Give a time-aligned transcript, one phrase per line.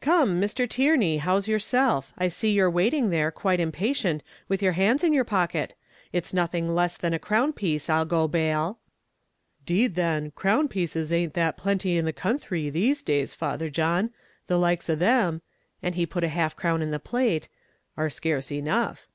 [0.00, 0.68] "Come, Mr.
[0.70, 2.12] Tierney, how's yourself?
[2.16, 5.74] I see you're waiting there, quite impatient, with your hands in your pocket.
[6.12, 8.78] It's nothing less than a crown piece, I'll go bail."
[9.66, 14.10] "'Deed then, crown pieces a'nt that plenty in the counthry, these days, Father John;
[14.46, 15.42] the likes of them"
[15.82, 17.48] and he put half a crown in the plate
[17.96, 19.08] "are scarce enough."